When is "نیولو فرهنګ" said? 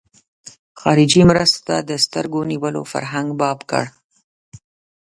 2.51-3.27